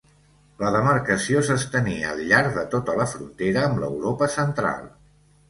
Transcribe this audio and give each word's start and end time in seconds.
La 0.61 0.69
demarcació 0.75 1.43
s'estenia 1.49 2.07
al 2.13 2.23
llarg 2.31 2.57
de 2.57 2.65
tota 2.73 2.97
la 3.01 3.07
frontera 3.13 3.67
amb 3.69 3.83
l'Europa 3.85 4.33
Central. 4.39 4.91